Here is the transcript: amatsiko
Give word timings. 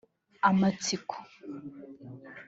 amatsiko 0.49 1.17